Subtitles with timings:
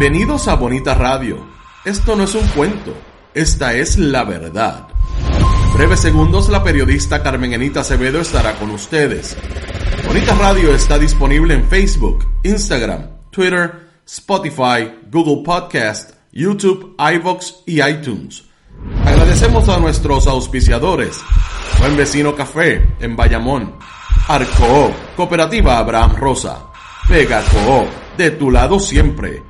[0.00, 1.44] Bienvenidos a Bonita Radio.
[1.84, 2.94] Esto no es un cuento,
[3.34, 4.88] esta es la verdad.
[5.74, 9.36] Breves segundos la periodista Carmen Enita Acevedo estará con ustedes.
[10.06, 18.44] Bonita Radio está disponible en Facebook, Instagram, Twitter, Spotify, Google Podcast, YouTube, iVoox y iTunes.
[19.04, 21.20] Agradecemos a nuestros auspiciadores.
[21.78, 23.74] Buen Vecino Café en Bayamón.
[24.28, 26.70] Arco, Cooperativa Abraham Rosa.
[27.06, 29.49] Vega Coop, de tu lado siempre.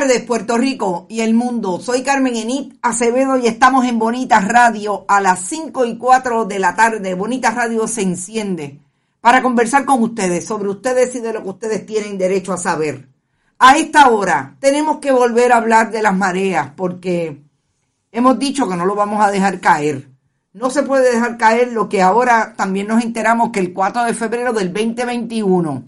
[0.00, 1.78] tardes, Puerto Rico y el mundo.
[1.78, 6.58] Soy Carmen Enit Acevedo y estamos en Bonita Radio a las 5 y 4 de
[6.58, 7.14] la tarde.
[7.14, 8.80] Bonita Radio se enciende
[9.20, 13.08] para conversar con ustedes sobre ustedes y de lo que ustedes tienen derecho a saber.
[13.60, 17.44] A esta hora tenemos que volver a hablar de las mareas porque
[18.10, 20.08] hemos dicho que no lo vamos a dejar caer.
[20.52, 24.14] No se puede dejar caer lo que ahora también nos enteramos que el 4 de
[24.14, 25.84] febrero del 2021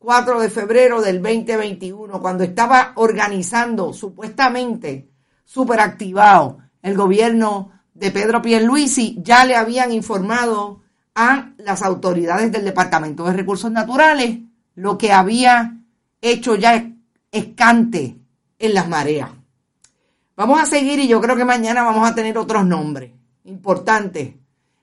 [0.00, 5.10] 4 de febrero del 2021, cuando estaba organizando supuestamente
[5.44, 10.80] superactivado el gobierno de Pedro Pierluisi, ya le habían informado
[11.14, 14.38] a las autoridades del Departamento de Recursos Naturales
[14.74, 15.76] lo que había
[16.22, 16.90] hecho ya
[17.30, 18.16] escante
[18.58, 19.30] en las mareas.
[20.34, 23.12] Vamos a seguir y yo creo que mañana vamos a tener otros nombres
[23.44, 24.34] importantes.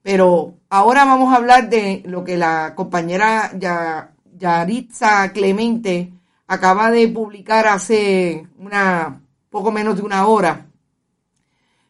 [0.00, 4.11] Pero ahora vamos a hablar de lo que la compañera ya
[4.42, 6.12] Yaritza Clemente
[6.48, 10.66] acaba de publicar hace una poco menos de una hora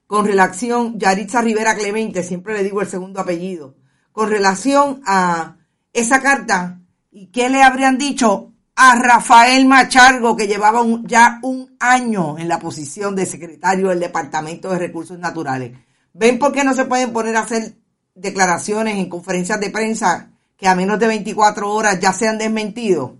[0.07, 3.77] con relación, Yaritza Rivera Clemente, siempre le digo el segundo apellido,
[4.13, 5.57] con relación a
[5.95, 12.37] esa carta y qué le habrían dicho a Rafael Machargo, que llevaba ya un año
[12.37, 15.73] en la posición de secretario del Departamento de Recursos Naturales.
[16.13, 17.77] ¿Ven por qué no se pueden poner a hacer
[18.15, 20.32] declaraciones en conferencias de prensa
[20.63, 23.17] que a menos de 24 horas ya se han desmentido.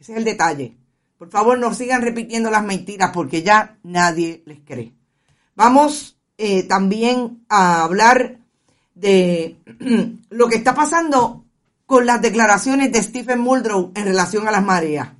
[0.00, 0.76] Ese es el detalle.
[1.18, 4.92] Por favor, no sigan repitiendo las mentiras porque ya nadie les cree.
[5.54, 8.38] Vamos eh, también a hablar
[8.96, 9.56] de
[10.30, 11.44] lo que está pasando
[11.86, 15.10] con las declaraciones de Stephen Muldrow en relación a las mareas.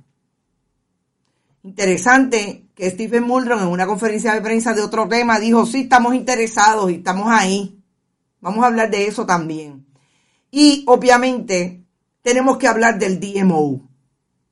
[1.63, 6.15] Interesante que Stephen Muldrow en una conferencia de prensa de otro tema dijo, sí, estamos
[6.15, 7.81] interesados y estamos ahí.
[8.41, 9.80] Vamos a hablar de eso también.
[10.51, 11.85] Y obviamente
[12.21, 13.89] tenemos que hablar del DMO,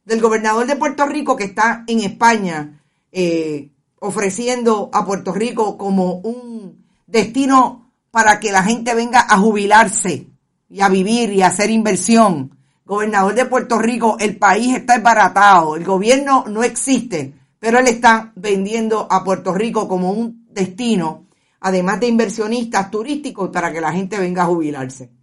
[0.06, 6.16] del gobernador de Puerto Rico que está en España eh, ofreciendo a Puerto Rico como
[6.16, 10.28] un destino para que la gente venga a jubilarse
[10.70, 12.58] y a vivir y a hacer inversión.
[12.86, 18.32] Gobernador de Puerto Rico, el país está embaratado, el gobierno no existe, pero él está
[18.36, 21.28] vendiendo a Puerto Rico como un destino,
[21.60, 25.19] además de inversionistas turísticos, para que la gente venga a jubilarse.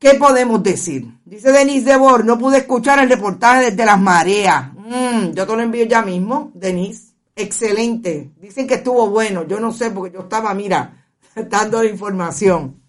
[0.00, 1.12] ¿Qué podemos decir?
[1.26, 4.72] Dice Denise Debor, no pude escuchar el reportaje desde las mareas.
[4.72, 7.12] Mm, yo te lo envío ya mismo, Denise.
[7.36, 8.30] Excelente.
[8.40, 9.46] Dicen que estuvo bueno.
[9.46, 11.04] Yo no sé porque yo estaba, mira,
[11.50, 12.80] dando la información.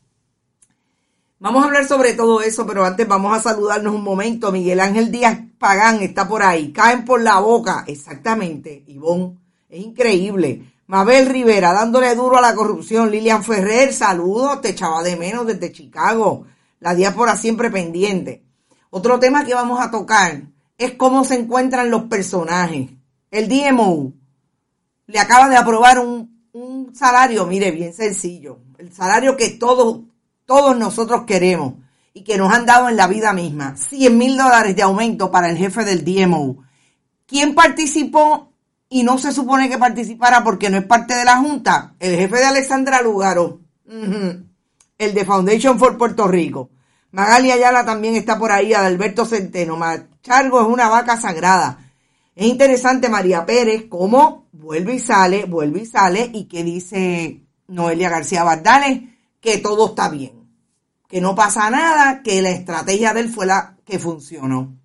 [1.39, 4.49] Vamos a hablar sobre todo eso, pero antes vamos a saludarnos un momento.
[4.49, 6.71] Miguel Ángel Díaz Pagán está por ahí.
[6.71, 7.83] Caen por la boca.
[7.87, 9.37] Exactamente, Ivonne.
[9.67, 10.75] Es increíble.
[10.87, 13.11] Mabel Rivera dándole duro a la corrupción.
[13.11, 14.61] Lilian Ferrer, saludos.
[14.61, 16.45] Te echaba de menos desde Chicago
[16.81, 18.43] la diáspora siempre pendiente.
[18.89, 20.41] Otro tema que vamos a tocar
[20.77, 22.89] es cómo se encuentran los personajes.
[23.29, 24.11] El DMO
[25.07, 28.59] le acaba de aprobar un, salario, mire, bien sencillo.
[28.77, 30.01] El salario que todos,
[30.45, 31.75] todos nosotros queremos
[32.13, 33.77] y que nos han dado en la vida misma.
[33.77, 36.65] 100 mil dólares de aumento para el jefe del DMO.
[37.25, 38.51] ¿Quién participó
[38.89, 41.93] y no se supone que participara porque no es parte de la Junta?
[41.99, 43.61] El jefe de Alexandra Lugaro
[45.01, 46.69] el de Foundation for Puerto Rico.
[47.11, 49.75] Magali Ayala también está por ahí, Adalberto Centeno.
[49.75, 51.91] Machargo es una vaca sagrada.
[52.35, 58.09] Es interesante María Pérez cómo vuelve y sale, vuelve y sale y que dice Noelia
[58.09, 59.01] García Bardales
[59.39, 60.47] que todo está bien,
[61.07, 64.77] que no pasa nada, que la estrategia de él fue la que funcionó.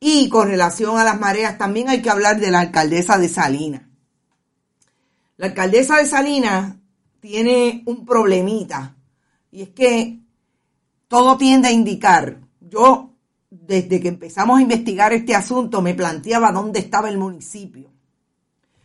[0.00, 3.82] Y con relación a las mareas también hay que hablar de la alcaldesa de Salinas.
[5.36, 6.76] La alcaldesa de Salinas
[7.20, 8.96] tiene un problemita
[9.50, 10.20] y es que
[11.08, 13.14] todo tiende a indicar, yo
[13.50, 17.90] desde que empezamos a investigar este asunto me planteaba dónde estaba el municipio.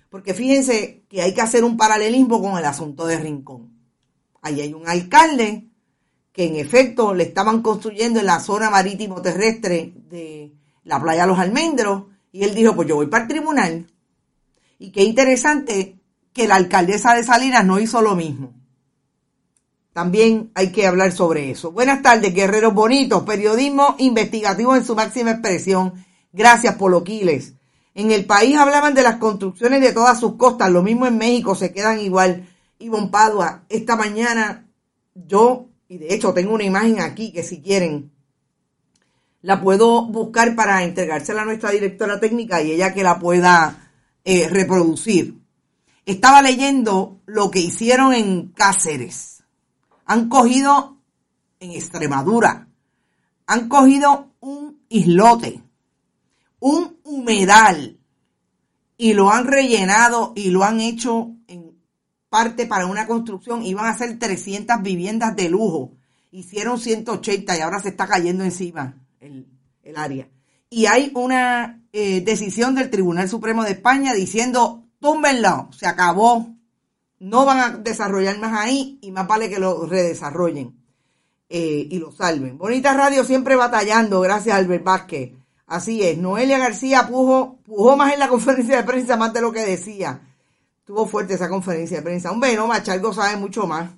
[0.10, 3.74] Porque fíjense que hay que hacer un paralelismo con el asunto de Rincón.
[4.42, 5.68] Ahí hay un alcalde
[6.32, 10.54] que en efecto le estaban construyendo en la zona marítimo terrestre de
[10.84, 13.88] la playa Los Almendros y él dijo, pues yo voy para el tribunal.
[14.80, 16.00] Y qué interesante
[16.34, 18.54] que la alcaldesa de Salinas no hizo lo mismo.
[19.96, 21.72] También hay que hablar sobre eso.
[21.72, 23.24] Buenas tardes, guerreros bonitos.
[23.24, 25.94] Periodismo investigativo en su máxima expresión.
[26.34, 27.54] Gracias, Poloquiles.
[27.94, 30.70] En el país hablaban de las construcciones de todas sus costas.
[30.70, 32.46] Lo mismo en México, se quedan igual.
[32.78, 34.68] Ivonne Padua, esta mañana
[35.14, 38.12] yo, y de hecho tengo una imagen aquí que si quieren,
[39.42, 43.94] la puedo buscar para entregársela a nuestra directora técnica y ella que la pueda
[44.26, 45.40] eh, reproducir.
[46.06, 49.35] Estaba leyendo lo que hicieron en Cáceres
[50.06, 50.98] han cogido
[51.60, 52.68] en Extremadura,
[53.48, 55.62] han cogido un islote,
[56.60, 58.00] un humedal,
[58.98, 61.76] y lo han rellenado y lo han hecho en
[62.30, 63.64] parte para una construcción.
[63.64, 65.92] Iban a hacer 300 viviendas de lujo.
[66.32, 69.48] Hicieron 180 y ahora se está cayendo encima el,
[69.96, 70.28] área.
[70.70, 76.55] Y hay una eh, decisión del Tribunal Supremo de España diciendo, túmbenlo, se acabó,
[77.26, 80.76] no van a desarrollar más ahí y más vale que lo redesarrollen
[81.50, 82.60] eh, y lo salven.
[82.60, 85.34] Bonita Radio siempre batallando, gracias Albert Vázquez.
[85.66, 89.52] Así es, Noelia García pujo, pujó más en la conferencia de prensa más de lo
[89.52, 90.22] que decía.
[90.84, 92.32] Tuvo fuerte esa conferencia de prensa.
[92.32, 93.90] Hombre, no, Machalgo sabe mucho más.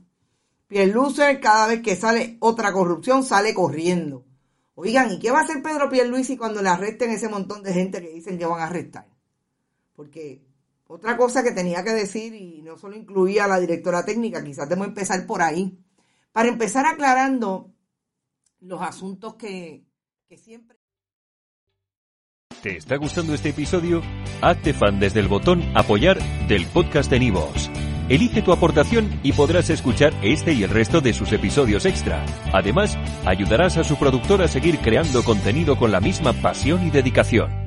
[0.69, 4.23] Pierluisi cada vez que sale otra corrupción sale corriendo.
[4.75, 8.01] Oigan, ¿y qué va a hacer Pedro Pierluisi cuando le arresten ese montón de gente
[8.01, 9.05] que dicen que van a arrestar?
[9.95, 10.47] Porque
[10.87, 14.67] otra cosa que tenía que decir, y no solo incluía a la directora técnica, quizás
[14.67, 15.77] debemos empezar por ahí,
[16.31, 17.73] para empezar aclarando
[18.61, 19.83] los asuntos que,
[20.35, 20.77] siempre...
[22.61, 24.01] ¿Te está gustando este episodio?
[24.41, 26.17] Hazte fan desde el botón apoyar
[26.47, 27.69] del podcast de Nivos.
[28.09, 32.25] Elige tu aportación y podrás escuchar este y el resto de sus episodios extra.
[32.53, 37.66] Además, ayudarás a su productor a seguir creando contenido con la misma pasión y dedicación.